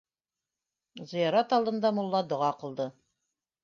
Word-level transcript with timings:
Зыярат 1.13 1.55
алдында 1.59 1.95
мулла 2.01 2.25
доға 2.35 2.53
ҡылды. 2.65 2.93